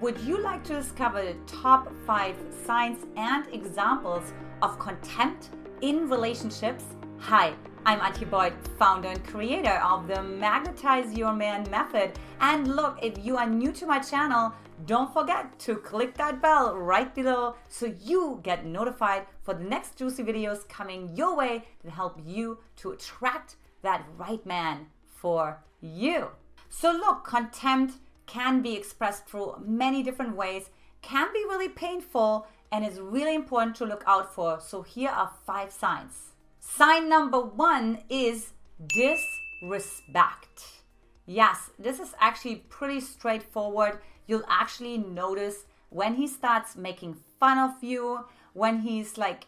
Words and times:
Would 0.00 0.20
you 0.20 0.40
like 0.40 0.62
to 0.64 0.74
discover 0.74 1.24
the 1.24 1.34
top 1.46 1.92
five 2.06 2.36
signs 2.64 3.04
and 3.16 3.52
examples 3.52 4.32
of 4.62 4.78
contempt 4.78 5.48
in 5.80 6.08
relationships? 6.08 6.84
Hi, 7.18 7.52
I'm 7.84 7.98
Antia 7.98 8.30
Boyd, 8.30 8.52
founder 8.78 9.08
and 9.08 9.26
creator 9.26 9.80
of 9.82 10.06
the 10.06 10.22
Magnetize 10.22 11.14
Your 11.14 11.32
Man 11.32 11.68
method. 11.68 12.12
And 12.40 12.76
look, 12.76 13.00
if 13.02 13.18
you 13.24 13.38
are 13.38 13.48
new 13.48 13.72
to 13.72 13.86
my 13.86 13.98
channel, 13.98 14.52
don't 14.86 15.12
forget 15.12 15.58
to 15.60 15.74
click 15.74 16.14
that 16.14 16.40
bell 16.40 16.76
right 16.76 17.12
below 17.12 17.56
so 17.68 17.92
you 18.00 18.38
get 18.44 18.64
notified 18.64 19.26
for 19.42 19.52
the 19.52 19.64
next 19.64 19.96
juicy 19.96 20.22
videos 20.22 20.68
coming 20.68 21.10
your 21.16 21.34
way 21.34 21.64
that 21.82 21.90
help 21.90 22.20
you 22.24 22.58
to 22.76 22.92
attract 22.92 23.56
that 23.82 24.06
right 24.16 24.46
man 24.46 24.86
for 25.08 25.58
you. 25.80 26.28
So, 26.68 26.92
look, 26.92 27.24
contempt 27.24 27.94
can 28.28 28.62
be 28.62 28.76
expressed 28.76 29.26
through 29.26 29.56
many 29.66 30.04
different 30.04 30.36
ways, 30.36 30.70
can 31.02 31.32
be 31.32 31.44
really 31.48 31.68
painful, 31.68 32.46
and 32.70 32.84
is 32.84 33.00
really 33.00 33.34
important 33.34 33.74
to 33.76 33.84
look 33.84 34.04
out 34.06 34.32
for. 34.32 34.60
So, 34.60 34.82
here 34.82 35.10
are 35.10 35.32
five 35.46 35.72
signs. 35.72 36.34
Sign 36.60 37.08
number 37.08 37.40
one 37.40 38.02
is 38.08 38.52
disrespect. 38.86 40.82
Yes, 41.26 41.70
this 41.78 41.98
is 41.98 42.14
actually 42.20 42.56
pretty 42.68 43.00
straightforward. 43.00 43.98
You'll 44.26 44.44
actually 44.48 44.98
notice 44.98 45.64
when 45.90 46.14
he 46.14 46.26
starts 46.26 46.76
making 46.76 47.16
fun 47.40 47.58
of 47.58 47.82
you, 47.82 48.24
when 48.52 48.80
he's 48.80 49.16
like 49.18 49.46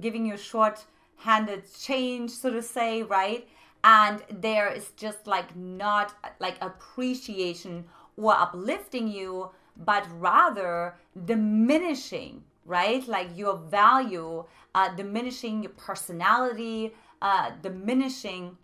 giving 0.00 0.26
you 0.26 0.36
short 0.36 0.84
handed 1.16 1.64
change, 1.80 2.30
so 2.30 2.50
to 2.50 2.62
say, 2.62 3.02
right? 3.02 3.48
And 3.88 4.22
there 4.30 4.68
is 4.78 4.90
just 5.04 5.26
like 5.26 5.56
not 5.56 6.08
like 6.38 6.56
appreciation 6.60 7.84
or 8.16 8.32
uplifting 8.34 9.08
you 9.08 9.50
but 9.76 10.04
rather 10.18 10.94
diminishing 11.24 12.42
right? 12.68 13.08
Like 13.08 13.28
your 13.34 13.56
value 13.56 14.44
uh, 14.74 14.94
diminishing 14.94 15.62
your 15.62 15.72
personality 15.72 16.94
uh, 17.20 17.50
diminishing 17.62 18.56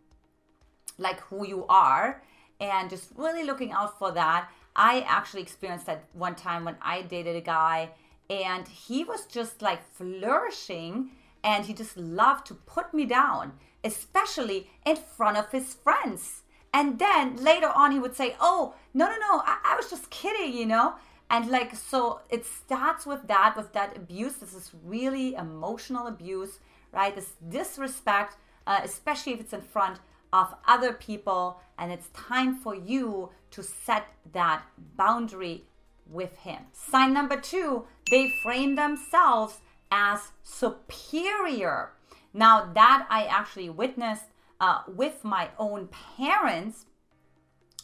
like 0.98 1.18
who 1.20 1.46
you 1.46 1.64
are. 1.68 2.22
And 2.60 2.88
just 2.88 3.10
really 3.16 3.44
looking 3.44 3.72
out 3.72 3.98
for 3.98 4.12
that. 4.12 4.48
I 4.76 5.00
actually 5.08 5.42
experienced 5.42 5.86
that 5.86 6.04
one 6.12 6.34
time 6.34 6.64
when 6.64 6.76
i 6.82 7.02
dated 7.02 7.36
a 7.36 7.40
guy 7.40 7.90
and 8.28 8.66
he 8.66 9.04
was 9.04 9.26
just 9.26 9.62
like 9.62 9.80
flourishing 9.92 11.10
and 11.44 11.66
he 11.66 11.74
just 11.74 11.96
loved 11.96 12.46
to 12.46 12.54
put 12.54 12.92
me 12.92 13.04
down 13.04 13.52
especially 13.84 14.70
in 14.84 14.96
front 14.96 15.36
of 15.36 15.52
his 15.52 15.74
friends. 15.74 16.42
And 16.72 16.98
then 16.98 17.36
later 17.36 17.70
on, 17.72 17.92
he 17.92 18.00
would 18.00 18.16
say, 18.16 18.34
Oh, 18.40 18.74
no, 18.94 19.06
no, 19.06 19.16
no, 19.18 19.42
I, 19.44 19.58
I 19.64 19.76
was 19.76 19.90
just 19.90 20.10
kidding, 20.10 20.56
you 20.56 20.66
know? 20.66 20.94
And 21.30 21.48
like, 21.48 21.76
so 21.76 22.20
it 22.30 22.44
starts 22.44 23.06
with 23.06 23.28
that, 23.28 23.56
with 23.56 23.72
that 23.74 23.96
abuse. 23.96 24.36
This 24.36 24.54
is 24.54 24.72
really 24.84 25.34
emotional 25.34 26.06
abuse, 26.06 26.58
right? 26.92 27.14
This 27.14 27.32
disrespect, 27.48 28.36
uh, 28.66 28.80
especially 28.82 29.34
if 29.34 29.40
it's 29.40 29.52
in 29.52 29.62
front 29.62 30.00
of 30.32 30.54
other 30.66 30.92
people. 30.92 31.60
And 31.78 31.92
it's 31.92 32.08
time 32.08 32.56
for 32.56 32.74
you 32.74 33.30
to 33.52 33.62
set 33.62 34.08
that 34.32 34.62
boundary 34.96 35.64
with 36.06 36.36
him. 36.38 36.62
Sign 36.72 37.14
number 37.14 37.40
two, 37.40 37.84
they 38.10 38.32
frame 38.42 38.74
themselves 38.74 39.58
as 39.90 40.32
superior. 40.42 41.92
Now, 42.32 42.72
that 42.74 43.06
I 43.08 43.24
actually 43.24 43.70
witnessed 43.70 44.24
uh, 44.60 44.82
with 44.88 45.24
my 45.24 45.50
own 45.58 45.88
parents, 46.16 46.86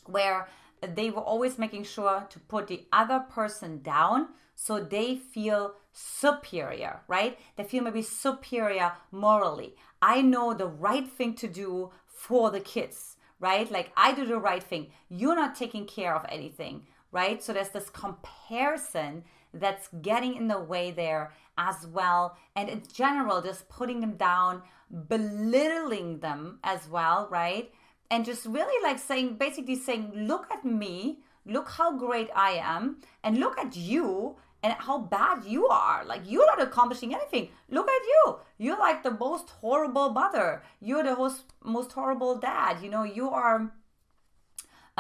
where 0.07 0.49
they 0.83 1.11
were 1.11 1.23
always 1.23 1.59
making 1.59 1.85
sure 1.85 2.27
to 2.31 2.39
put 2.41 2.67
the 2.67 2.87
other 2.93 3.21
person 3.21 3.83
down 3.83 4.29
so 4.55 4.81
they 4.81 5.17
feel 5.17 5.75
superior, 5.93 7.01
right? 7.09 7.39
They 7.57 7.65
feel 7.65 7.83
maybe 7.83 8.03
superior 8.03 8.93
morally. 9.11 9.75
I 10.03 10.23
know 10.23 10.55
the 10.55 10.67
right 10.67 11.09
thing 11.09 11.35
to 11.35 11.49
do 11.49 11.91
for 12.07 12.51
the 12.51 12.61
kids, 12.61 13.17
right? 13.39 13.71
Like 13.71 13.93
I 13.97 14.13
do 14.13 14.27
the 14.27 14.39
right 14.39 14.63
thing. 14.63 14.89
You're 15.09 15.35
not 15.35 15.55
taking 15.55 15.87
care 15.87 16.15
of 16.15 16.27
anything, 16.29 16.87
right? 17.13 17.43
So 17.43 17.53
there's 17.53 17.71
this 17.71 17.91
comparison 17.91 19.25
that's 19.53 19.89
getting 20.03 20.37
in 20.37 20.49
the 20.49 20.61
way 20.61 20.91
there 20.91 21.33
as 21.59 21.87
well. 21.87 22.37
And 22.57 22.69
in 22.69 22.83
general, 22.93 23.43
just 23.43 23.69
putting 23.69 24.01
them 24.01 24.17
down, 24.17 24.63
belittling 25.09 26.21
them 26.21 26.59
as 26.65 26.89
well, 26.89 27.29
right? 27.31 27.73
And 28.11 28.25
just 28.25 28.47
really 28.47 28.83
like 28.83 28.99
saying, 28.99 29.37
basically 29.37 29.77
saying, 29.77 30.13
look 30.15 30.51
at 30.51 30.65
me, 30.65 31.21
look 31.47 31.69
how 31.69 31.97
great 31.97 32.29
I 32.35 32.53
am, 32.53 32.99
and 33.23 33.39
look 33.39 33.59
at 33.59 33.77
you 33.77 34.37
and 34.63 34.75
how 34.79 34.99
bad 34.99 35.45
you 35.45 35.67
are. 35.69 36.05
Like 36.05 36.23
you're 36.27 36.47
not 36.47 36.61
accomplishing 36.61 37.15
anything. 37.15 37.49
Look 37.69 37.89
at 37.89 38.03
you. 38.03 38.39
You're 38.59 38.79
like 38.79 39.03
the 39.03 39.13
most 39.13 39.51
horrible 39.51 40.11
mother. 40.11 40.63
You're 40.81 41.03
the 41.03 41.17
most 41.17 41.53
most 41.65 41.93
horrible 41.93 42.37
dad. 42.37 42.83
You 42.83 42.91
know, 42.91 43.03
you 43.03 43.31
are 43.31 43.73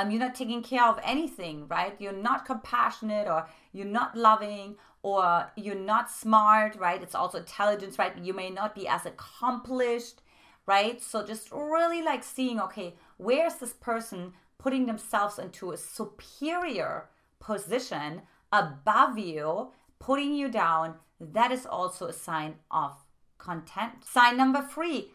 um, 0.01 0.11
you're 0.11 0.21
not 0.21 0.35
taking 0.35 0.63
care 0.63 0.87
of 0.87 0.99
anything, 1.05 1.67
right? 1.69 1.95
You're 1.99 2.13
not 2.13 2.47
compassionate 2.47 3.29
or 3.29 3.47
you're 3.73 3.87
not 3.87 4.17
loving 4.17 4.77
or 5.03 5.51
you're 5.57 5.75
not 5.75 6.11
smart, 6.11 6.77
right? 6.77 7.03
It's 7.03 7.15
also 7.15 7.39
intelligence, 7.39 7.99
right? 7.99 8.17
You 8.17 8.33
may 8.33 8.51
not 8.51 8.75
be 8.75 8.89
as 8.89 9.05
accomplished, 9.05 10.23
right? 10.67 11.03
So 11.03 11.27
just 11.27 11.51
really 11.53 12.03
like 12.03 12.25
seeing, 12.25 12.61
okay, 12.61 12.95
where's 13.19 13.57
this 13.57 13.75
person 13.75 14.33
putting 14.59 14.87
themselves 14.87 15.39
into 15.39 15.73
a 15.73 15.77
superior 15.77 17.09
position 17.39 18.23
above 18.53 19.19
you, 19.19 19.73
putting 19.99 20.35
you 20.35 20.49
down? 20.49 20.95
That 21.21 21.53
is 21.53 21.67
also 21.67 22.07
a 22.07 22.13
sign 22.13 22.55
of 22.71 22.93
contempt. 23.37 24.07
Sign 24.07 24.39
number 24.39 24.63
three, 24.63 25.11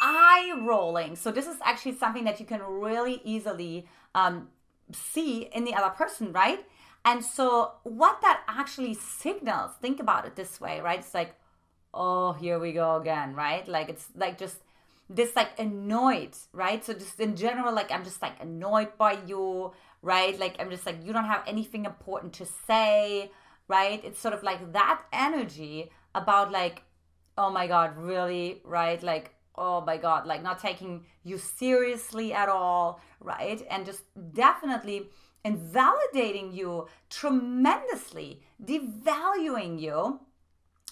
eye 0.00 0.58
rolling. 0.62 1.14
So 1.16 1.30
this 1.30 1.46
is 1.46 1.56
actually 1.62 1.96
something 1.96 2.24
that 2.24 2.40
you 2.40 2.46
can 2.46 2.62
really 2.62 3.20
easily 3.22 3.86
um, 4.14 4.48
see 4.92 5.42
in 5.52 5.64
the 5.64 5.74
other 5.74 5.90
person, 5.90 6.32
right? 6.32 6.64
And 7.04 7.24
so, 7.24 7.72
what 7.82 8.20
that 8.20 8.42
actually 8.46 8.94
signals, 8.94 9.72
think 9.80 10.00
about 10.00 10.26
it 10.26 10.36
this 10.36 10.60
way, 10.60 10.80
right? 10.80 10.98
It's 10.98 11.14
like, 11.14 11.34
oh, 11.94 12.32
here 12.34 12.58
we 12.58 12.72
go 12.72 12.96
again, 12.96 13.34
right? 13.34 13.66
Like, 13.66 13.88
it's 13.88 14.08
like 14.14 14.38
just 14.38 14.58
this, 15.08 15.34
like, 15.34 15.58
annoyed, 15.58 16.36
right? 16.52 16.84
So, 16.84 16.92
just 16.92 17.18
in 17.18 17.36
general, 17.36 17.74
like, 17.74 17.90
I'm 17.90 18.04
just 18.04 18.20
like 18.20 18.34
annoyed 18.40 18.98
by 18.98 19.18
you, 19.26 19.72
right? 20.02 20.38
Like, 20.38 20.56
I'm 20.60 20.70
just 20.70 20.84
like, 20.84 21.04
you 21.04 21.12
don't 21.12 21.24
have 21.24 21.42
anything 21.46 21.86
important 21.86 22.34
to 22.34 22.46
say, 22.66 23.30
right? 23.66 24.04
It's 24.04 24.20
sort 24.20 24.34
of 24.34 24.42
like 24.42 24.72
that 24.74 25.00
energy 25.12 25.90
about, 26.14 26.52
like, 26.52 26.82
oh 27.38 27.50
my 27.50 27.66
God, 27.66 27.96
really, 27.96 28.60
right? 28.64 29.02
Like, 29.02 29.34
oh 29.60 29.82
my 29.82 29.96
god 29.96 30.26
like 30.26 30.42
not 30.42 30.58
taking 30.58 31.04
you 31.22 31.38
seriously 31.38 32.32
at 32.32 32.48
all 32.48 33.00
right? 33.20 33.62
And 33.70 33.86
just 33.86 34.02
definitely 34.32 35.08
invalidating 35.44 36.52
you 36.52 36.88
tremendously 37.08 38.40
devaluing 38.62 39.80
you. 39.80 40.20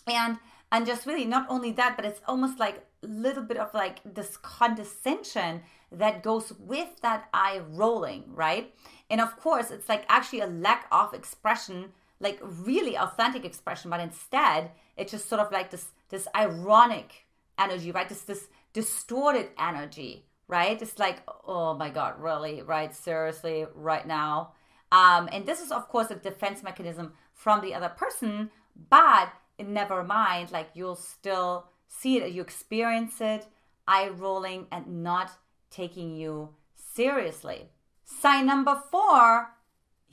And 0.07 0.39
and 0.71 0.87
just 0.87 1.07
really 1.07 1.25
not 1.25 1.47
only 1.49 1.73
that 1.73 1.97
but 1.97 2.05
it's 2.05 2.21
almost 2.27 2.59
like 2.59 2.85
a 3.03 3.07
little 3.07 3.43
bit 3.43 3.57
of 3.57 3.73
like 3.75 4.01
this 4.05 4.37
condescension 4.39 5.63
that 5.91 6.23
goes 6.23 6.53
with 6.59 7.01
that 7.01 7.29
eye 7.33 7.61
rolling 7.71 8.25
right? 8.29 8.75
And 9.11 9.21
of 9.21 9.37
course 9.41 9.71
it's 9.71 9.89
like 9.89 10.05
actually 10.09 10.41
a 10.41 10.47
lack 10.47 10.87
of 10.93 11.15
expression 11.15 11.93
like 12.21 12.39
really 12.43 12.97
authentic 12.99 13.45
expression 13.45 13.91
but 13.91 14.01
instead 14.01 14.73
it's 14.97 15.13
just 15.13 15.29
sort 15.29 15.41
of 15.41 15.53
like 15.53 15.71
this 15.71 15.87
this 16.11 16.27
ironic 16.35 17.27
energy, 17.59 17.91
right? 17.93 18.09
This 18.09 18.23
this 18.23 18.49
distorted 18.79 19.49
energy, 19.59 20.25
right? 20.47 20.81
It's 20.81 21.01
like, 21.01 21.19
oh 21.45 21.75
my 21.75 21.91
god, 21.91 22.13
really, 22.21 22.63
right? 22.63 22.95
Seriously, 22.95 23.67
right 23.75 24.07
now. 24.07 24.53
Um, 24.93 25.29
and 25.33 25.45
this 25.45 25.61
is 25.61 25.73
of 25.73 25.89
course 25.89 26.13
a 26.13 26.15
defense 26.15 26.63
mechanism 26.63 27.15
from 27.35 27.61
the 27.61 27.75
other 27.75 27.89
person, 27.89 28.51
but 28.89 29.31
never 29.59 30.05
mind, 30.05 30.53
like 30.53 30.71
you'll 30.75 31.03
still 31.15 31.67
see 31.89 32.19
it, 32.19 32.31
you 32.31 32.41
experience 32.41 33.21
it, 33.21 33.49
eye 33.89 34.11
rolling 34.25 34.69
and 34.71 35.03
not 35.03 35.33
taking 35.71 36.15
you 36.15 36.51
seriously. 36.77 37.71
Sign 38.05 38.47
number 38.47 38.81
four, 38.93 39.49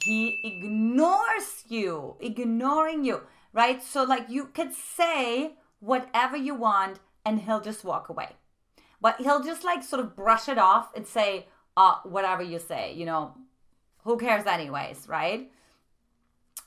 he 0.07 0.39
ignores 0.43 1.65
you, 1.67 2.15
ignoring 2.19 3.05
you, 3.05 3.21
right? 3.53 3.83
So, 3.83 4.03
like, 4.03 4.27
you 4.27 4.45
could 4.45 4.73
say 4.73 5.57
whatever 5.79 6.35
you 6.35 6.55
want 6.55 6.99
and 7.23 7.41
he'll 7.41 7.61
just 7.61 7.83
walk 7.83 8.09
away. 8.09 8.29
But 9.05 9.21
he'll 9.21 9.43
just 9.43 9.63
like 9.63 9.83
sort 9.83 9.99
of 9.99 10.15
brush 10.15 10.49
it 10.49 10.57
off 10.57 10.89
and 10.95 11.05
say, 11.05 11.45
uh, 11.77 11.97
whatever 12.05 12.41
you 12.41 12.57
say, 12.57 12.91
you 12.95 13.05
know, 13.05 13.35
who 14.03 14.17
cares 14.17 14.47
anyways, 14.47 15.07
right? 15.07 15.51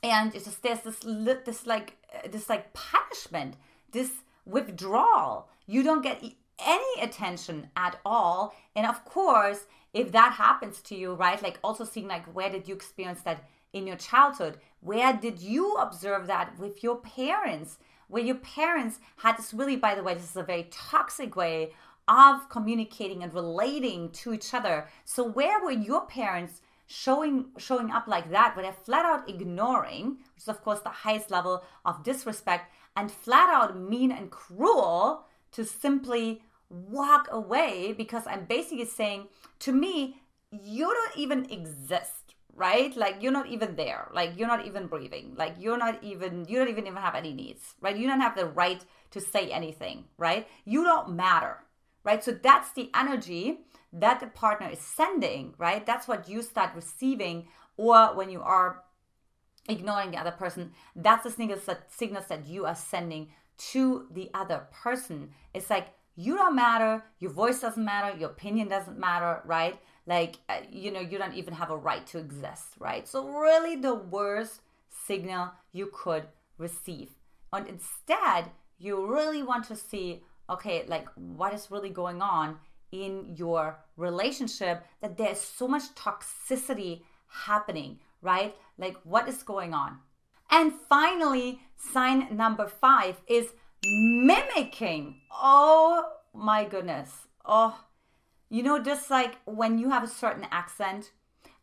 And 0.01 0.33
it's 0.33 0.45
just 0.45 0.63
there's 0.63 0.79
this 0.79 0.99
this 0.99 1.67
like 1.67 1.97
this 2.31 2.47
like 2.47 2.71
punishment, 2.71 3.55
this 3.91 4.11
withdrawal. 4.45 5.49
You 5.67 5.83
don't 5.83 6.01
get 6.01 6.23
any 6.65 7.01
attention 7.01 7.71
at 7.75 7.99
all. 8.05 8.55
And 8.73 8.87
of 8.87 9.03
course, 9.03 9.65
if 9.93 10.13
that 10.13 10.31
happens 10.31 10.79
to 10.83 10.95
you, 10.95 11.15
right? 11.15 11.43
Like 11.43 11.59
also 11.61 11.83
seeing 11.83 12.07
like 12.07 12.25
where 12.33 12.49
did 12.49 12.69
you 12.69 12.73
experience 12.73 13.19
that 13.23 13.43
in 13.73 13.85
your 13.85 13.97
childhood? 13.97 14.59
Where 14.79 15.11
did 15.11 15.39
you 15.39 15.73
observe 15.73 16.27
that 16.27 16.57
with 16.57 16.83
your 16.83 16.99
parents? 17.01 17.79
Where 18.07 18.23
your 18.23 18.35
parents 18.35 18.99
had 19.17 19.37
this 19.37 19.53
really, 19.53 19.75
by 19.75 19.93
the 19.93 20.03
way, 20.03 20.13
this 20.13 20.31
is 20.31 20.37
a 20.37 20.43
very 20.43 20.69
toxic 20.71 21.35
way 21.35 21.73
of 22.09 22.49
communicating 22.49 23.23
and 23.23 23.33
relating 23.33 24.09
to 24.09 24.33
each 24.33 24.53
other. 24.53 24.87
So 25.05 25.23
where 25.23 25.63
were 25.63 25.71
your 25.71 26.07
parents 26.07 26.61
showing 26.87 27.45
showing 27.57 27.91
up 27.91 28.07
like 28.07 28.31
that, 28.31 28.55
where 28.55 28.63
they're 28.63 28.73
flat 28.73 29.05
out 29.05 29.29
ignoring, 29.29 30.17
which 30.33 30.43
is 30.43 30.47
of 30.47 30.61
course 30.63 30.79
the 30.79 30.89
highest 30.89 31.29
level 31.29 31.63
of 31.85 32.03
disrespect, 32.03 32.73
and 32.95 33.11
flat 33.11 33.49
out 33.49 33.77
mean 33.79 34.11
and 34.11 34.31
cruel 34.31 35.25
to 35.51 35.63
simply 35.63 36.41
walk 36.69 37.27
away 37.31 37.93
because 37.93 38.25
I'm 38.25 38.45
basically 38.45 38.85
saying 38.85 39.27
to 39.59 39.71
me, 39.71 40.17
you 40.51 40.85
don't 40.85 41.17
even 41.17 41.51
exist, 41.51 42.33
right? 42.55 42.95
Like 42.95 43.17
you're 43.21 43.31
not 43.31 43.47
even 43.47 43.75
there. 43.75 44.09
Like 44.11 44.31
you're 44.35 44.47
not 44.47 44.65
even 44.65 44.87
breathing. 44.87 45.35
Like 45.37 45.55
you're 45.59 45.77
not 45.77 46.03
even 46.03 46.45
you 46.49 46.57
don't 46.57 46.69
even 46.69 46.87
even 46.87 47.01
have 47.01 47.13
any 47.13 47.33
needs, 47.33 47.75
right? 47.81 47.95
You 47.95 48.07
don't 48.07 48.21
have 48.21 48.35
the 48.35 48.47
right 48.47 48.83
to 49.11 49.21
say 49.21 49.51
anything, 49.51 50.05
right? 50.17 50.47
You 50.65 50.83
don't 50.83 51.15
matter, 51.15 51.57
right? 52.03 52.23
So 52.23 52.31
that's 52.31 52.71
the 52.73 52.89
energy 52.95 53.59
that 53.91 54.19
the 54.19 54.27
partner 54.27 54.69
is 54.69 54.79
sending, 54.79 55.53
right? 55.57 55.85
That's 55.85 56.07
what 56.07 56.29
you 56.29 56.41
start 56.41 56.75
receiving 56.75 57.47
or 57.77 58.15
when 58.15 58.29
you 58.29 58.41
are 58.41 58.83
ignoring 59.69 60.11
the 60.11 60.17
other 60.17 60.31
person, 60.31 60.71
that's 60.95 61.23
the 61.23 61.31
signals 61.31 61.65
that 61.65 61.91
signals 61.91 62.25
that 62.27 62.47
you 62.47 62.65
are 62.65 62.75
sending 62.75 63.29
to 63.57 64.07
the 64.11 64.29
other 64.33 64.67
person. 64.71 65.29
It's 65.53 65.69
like 65.69 65.89
you 66.15 66.35
don't 66.35 66.55
matter, 66.55 67.03
your 67.19 67.31
voice 67.31 67.61
doesn't 67.61 67.83
matter, 67.83 68.17
your 68.17 68.31
opinion 68.31 68.67
doesn't 68.67 68.99
matter, 68.99 69.41
right? 69.45 69.79
Like, 70.05 70.37
uh, 70.49 70.61
you 70.69 70.91
know, 70.91 70.99
you 70.99 71.17
don't 71.17 71.35
even 71.35 71.53
have 71.53 71.69
a 71.69 71.77
right 71.77 72.05
to 72.07 72.17
exist, 72.17 72.73
right? 72.79 73.07
So, 73.07 73.27
really, 73.27 73.75
the 73.75 73.93
worst 73.93 74.61
signal 74.89 75.51
you 75.71 75.89
could 75.93 76.23
receive. 76.57 77.11
And 77.53 77.67
instead, 77.67 78.51
you 78.79 79.05
really 79.05 79.43
want 79.43 79.65
to 79.65 79.75
see, 79.75 80.23
okay, 80.49 80.85
like, 80.87 81.07
what 81.15 81.53
is 81.53 81.71
really 81.71 81.89
going 81.89 82.21
on 82.21 82.57
in 82.91 83.35
your 83.35 83.79
relationship 83.97 84.83
that 85.01 85.17
there's 85.17 85.39
so 85.39 85.67
much 85.67 85.93
toxicity 85.95 87.03
happening, 87.27 87.99
right? 88.21 88.55
Like, 88.77 88.97
what 89.03 89.27
is 89.27 89.43
going 89.43 89.73
on? 89.73 89.99
And 90.49 90.73
finally, 90.89 91.59
sign 91.77 92.35
number 92.35 92.67
five 92.67 93.21
is 93.27 93.53
mimicking. 93.85 95.21
Oh 95.31 96.03
my 96.33 96.65
goodness. 96.65 97.27
Oh, 97.45 97.79
you 98.49 98.63
know, 98.63 98.81
just 98.81 99.09
like 99.11 99.37
when 99.45 99.77
you 99.77 99.89
have 99.89 100.03
a 100.03 100.07
certain 100.07 100.47
accent 100.51 101.11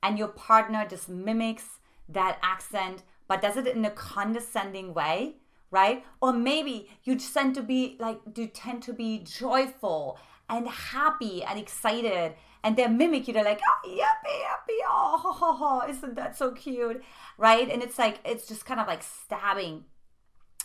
and 0.03 0.19
your 0.19 0.29
partner 0.29 0.87
just 0.89 1.09
mimics 1.09 1.81
that 2.09 2.39
accent, 2.43 3.03
but 3.27 3.43
does 3.43 3.57
it 3.57 3.67
in 3.67 3.85
a 3.85 3.91
condescending 3.91 4.95
way, 4.95 5.37
right? 5.77 6.03
Or 6.23 6.33
maybe 6.33 6.89
you 7.05 7.17
tend 7.17 7.55
to 7.57 7.63
be 7.63 7.97
like, 8.01 8.19
you 8.35 8.47
tend 8.47 8.83
to 8.85 8.95
be 8.95 9.19
joyful 9.19 10.19
and 10.49 10.67
happy 10.67 11.45
and 11.45 11.59
excited 11.59 12.33
and 12.65 12.77
they 12.77 12.87
mimic 12.89 13.29
you. 13.29 13.35
They're 13.35 13.45
like, 13.45 13.61
oh, 13.71 13.89
yuppie, 13.89 14.39
yuppie, 14.47 14.81
oh, 14.89 15.19
ho, 15.23 15.33
ho, 15.33 15.53
ho, 15.53 15.87
isn't 15.87 16.15
that 16.15 16.35
so 16.35 16.53
cute, 16.53 17.03
right? 17.37 17.71
And 17.71 17.83
it's 17.83 17.99
like, 17.99 18.21
it's 18.25 18.49
just 18.49 18.65
kind 18.65 18.81
of 18.81 18.87
like 18.87 19.03
stabbing 19.03 19.85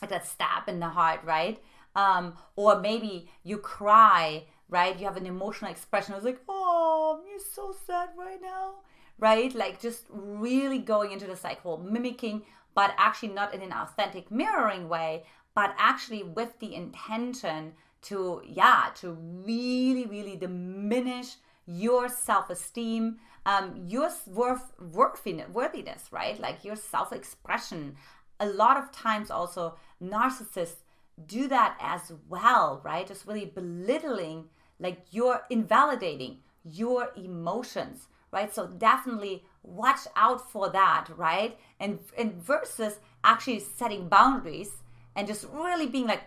like 0.01 0.11
that 0.11 0.25
stab 0.25 0.69
in 0.69 0.79
the 0.79 0.87
heart, 0.87 1.19
right? 1.25 1.61
Um, 1.93 2.37
or 2.55 2.79
maybe 2.79 3.29
you 3.43 3.57
cry, 3.57 4.45
right? 4.69 4.97
You 4.97 5.05
have 5.07 5.17
an 5.17 5.25
emotional 5.25 5.71
expression. 5.71 6.15
It's 6.15 6.23
like, 6.23 6.41
oh, 6.47 7.19
you're 7.29 7.47
so 7.53 7.75
sad 7.85 8.09
right 8.17 8.41
now, 8.41 8.75
right? 9.19 9.53
Like 9.53 9.81
just 9.81 10.05
really 10.09 10.79
going 10.79 11.11
into 11.11 11.27
the 11.27 11.35
cycle, 11.35 11.77
mimicking, 11.77 12.43
but 12.73 12.93
actually 12.97 13.29
not 13.29 13.53
in 13.53 13.61
an 13.61 13.73
authentic 13.73 14.31
mirroring 14.31 14.87
way, 14.87 15.23
but 15.53 15.75
actually 15.77 16.23
with 16.23 16.59
the 16.59 16.73
intention 16.73 17.73
to, 18.03 18.41
yeah, 18.45 18.85
to 18.95 19.11
really, 19.11 20.05
really 20.05 20.35
diminish 20.35 21.35
your 21.65 22.09
self-esteem, 22.09 23.17
um, 23.45 23.83
your 23.87 24.09
worth, 24.27 24.73
worthiness, 24.79 26.07
right? 26.11 26.39
Like 26.39 26.63
your 26.63 26.75
self-expression, 26.75 27.95
a 28.39 28.47
lot 28.47 28.77
of 28.77 28.91
times 28.91 29.29
also 29.29 29.75
narcissists 30.01 30.83
do 31.27 31.47
that 31.47 31.77
as 31.79 32.13
well, 32.27 32.81
right? 32.83 33.07
Just 33.07 33.27
really 33.27 33.45
belittling, 33.45 34.45
like 34.79 35.05
you're 35.11 35.41
invalidating 35.49 36.39
your 36.63 37.11
emotions, 37.15 38.07
right? 38.31 38.53
So 38.53 38.67
definitely 38.67 39.43
watch 39.63 40.01
out 40.15 40.51
for 40.51 40.69
that, 40.69 41.07
right? 41.15 41.57
And 41.79 41.99
and 42.17 42.33
versus 42.33 42.99
actually 43.23 43.59
setting 43.59 44.07
boundaries 44.09 44.71
and 45.15 45.27
just 45.27 45.45
really 45.51 45.87
being 45.87 46.07
like 46.07 46.23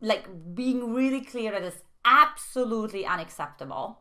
like 0.00 0.26
being 0.54 0.92
really 0.94 1.20
clear 1.20 1.52
that 1.52 1.62
it's 1.62 1.82
absolutely 2.04 3.06
unacceptable 3.06 4.00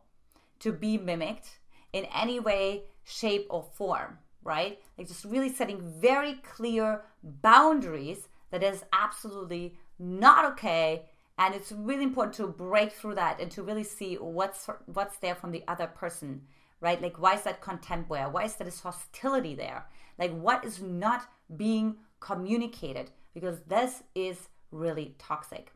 to 0.60 0.72
be 0.72 0.98
mimicked 0.98 1.60
in 1.94 2.06
any 2.06 2.40
way, 2.40 2.84
shape, 3.04 3.48
or 3.50 3.64
form 3.64 4.18
right? 4.44 4.80
Like 4.98 5.08
just 5.08 5.26
really 5.26 5.54
setting 5.54 5.82
very 6.00 6.34
clear 6.34 7.04
boundaries 7.24 8.28
that 8.52 8.64
is 8.64 8.84
absolutely 8.94 9.78
not 10.00 10.46
okay. 10.54 11.06
And 11.38 11.56
it's 11.56 11.72
really 11.72 12.04
important 12.04 12.36
to 12.36 12.48
break 12.48 12.92
through 12.92 13.16
that 13.16 13.40
and 13.40 13.50
to 13.52 13.64
really 13.64 13.84
see 13.84 14.16
what's 14.16 14.70
what's 14.86 15.18
there 15.18 15.36
from 15.36 15.52
the 15.52 15.64
other 15.68 15.88
person, 15.88 16.42
right? 16.82 17.02
Like 17.02 17.22
why 17.22 17.36
is 17.36 17.44
that 17.44 17.62
contempt 17.62 18.10
there? 18.10 18.28
Why 18.30 18.44
is 18.44 18.56
there 18.56 18.66
this 18.66 18.82
hostility 18.82 19.56
there? 19.56 19.86
Like 20.18 20.32
what 20.32 20.66
is 20.66 20.82
not 20.82 21.30
being 21.56 21.98
communicated? 22.20 23.12
Because 23.34 23.60
this 23.68 24.04
is 24.14 24.50
really 24.72 25.16
toxic. 25.18 25.72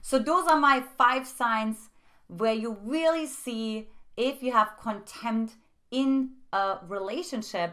So 0.00 0.18
those 0.18 0.46
are 0.46 0.58
my 0.58 0.82
five 0.98 1.26
signs 1.26 1.88
where 2.28 2.54
you 2.54 2.76
really 2.82 3.26
see 3.26 3.88
if 4.16 4.42
you 4.42 4.52
have 4.52 4.76
contempt 4.80 5.54
in 5.90 6.30
a 6.52 6.78
relationship. 6.86 7.72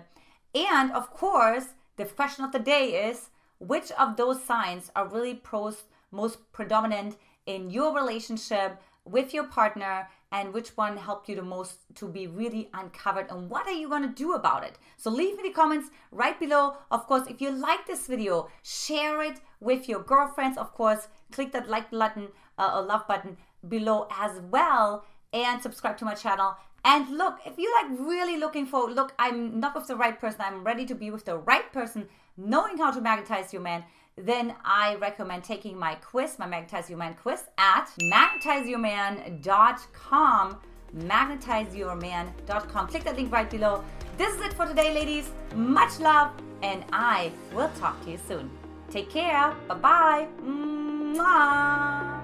And 0.55 0.91
of 0.91 1.11
course, 1.11 1.65
the 1.97 2.05
question 2.05 2.45
of 2.45 2.51
the 2.51 2.59
day 2.59 3.09
is 3.09 3.29
which 3.59 3.91
of 3.91 4.15
those 4.15 4.43
signs 4.43 4.91
are 4.95 5.07
really 5.07 5.33
pros, 5.33 5.83
most 6.11 6.51
predominant 6.51 7.17
in 7.45 7.69
your 7.69 7.93
relationship 7.93 8.81
with 9.05 9.33
your 9.33 9.45
partner 9.45 10.07
and 10.31 10.53
which 10.53 10.69
one 10.77 10.95
helped 10.97 11.27
you 11.27 11.35
the 11.35 11.41
most 11.41 11.79
to 11.95 12.07
be 12.07 12.27
really 12.27 12.69
uncovered 12.73 13.27
and 13.29 13.49
what 13.49 13.65
are 13.67 13.73
you 13.73 13.89
going 13.89 14.03
to 14.03 14.09
do 14.09 14.33
about 14.33 14.63
it? 14.63 14.77
So 14.97 15.09
leave 15.09 15.37
me 15.37 15.43
the 15.43 15.53
comments 15.53 15.89
right 16.11 16.39
below. 16.39 16.77
Of 16.91 17.07
course 17.07 17.27
if 17.27 17.41
you 17.41 17.51
like 17.51 17.87
this 17.87 18.07
video 18.07 18.49
share 18.63 19.21
it 19.23 19.39
with 19.59 19.89
your 19.89 20.03
girlfriends. 20.03 20.57
Of 20.57 20.73
course 20.73 21.07
click 21.31 21.51
that 21.53 21.69
like 21.69 21.91
button 21.91 22.29
uh, 22.57 22.71
a 22.73 22.81
love 22.81 23.07
button 23.07 23.37
below 23.67 24.07
as 24.11 24.39
well 24.49 25.05
and 25.33 25.61
subscribe 25.61 25.97
to 25.97 26.05
my 26.05 26.13
channel. 26.13 26.55
And 26.85 27.09
look, 27.09 27.39
if 27.45 27.57
you're 27.57 27.73
like 27.83 27.99
really 27.99 28.37
looking 28.37 28.65
for, 28.65 28.89
look, 28.89 29.13
I'm 29.19 29.59
not 29.59 29.75
with 29.75 29.87
the 29.87 29.95
right 29.95 30.19
person, 30.19 30.41
I'm 30.41 30.63
ready 30.63 30.85
to 30.85 30.95
be 30.95 31.11
with 31.11 31.25
the 31.25 31.37
right 31.37 31.71
person, 31.73 32.07
knowing 32.37 32.77
how 32.77 32.91
to 32.91 33.01
magnetize 33.01 33.51
your 33.51 33.61
man, 33.61 33.83
then 34.23 34.55
I 34.63 34.95
recommend 34.95 35.43
taking 35.43 35.77
my 35.77 35.95
quiz, 35.95 36.39
my 36.39 36.47
Magnetize 36.47 36.89
Your 36.89 36.97
Man 36.97 37.15
quiz 37.21 37.43
at 37.57 37.89
magnetizeyourman.com. 38.01 40.57
Magnetizeyourman.com. 40.97 42.87
Click 42.87 43.03
that 43.03 43.15
link 43.15 43.31
right 43.31 43.49
below. 43.49 43.83
This 44.17 44.35
is 44.35 44.41
it 44.41 44.53
for 44.53 44.65
today, 44.65 44.93
ladies. 44.93 45.29
Much 45.55 45.99
love, 45.99 46.31
and 46.63 46.83
I 46.91 47.31
will 47.53 47.69
talk 47.79 48.03
to 48.05 48.11
you 48.11 48.19
soon. 48.27 48.49
Take 48.89 49.09
care. 49.09 49.55
Bye 49.67 49.75
bye. 49.75 50.27
Mwah. 50.43 52.18